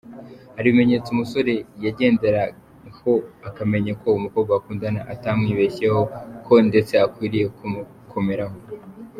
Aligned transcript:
Hari 0.55 0.65
ibimenyetso 0.67 1.07
umusore 1.11 1.53
yagenderaho 1.85 3.11
akamenya 3.47 3.91
ko 4.01 4.07
umukobwa 4.19 4.49
bakundana 4.57 5.01
atamwibeshyeho, 5.13 6.01
ko 6.45 6.53
ndetse 6.67 6.93
akwiriye 7.05 7.45
kumukomeraho. 7.57 8.57